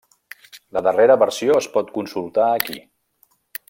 [0.77, 2.83] La darrera versió es pot consultar aquí.